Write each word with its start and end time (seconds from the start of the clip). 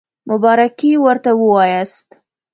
مبارکي 0.29 0.91
ورته 1.03 1.29
ووایاست. 1.35 2.07